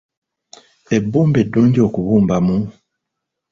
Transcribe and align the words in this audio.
Ebbumba 0.95 1.37
eddungi 1.43 1.79
okubumbamu? 1.87 2.57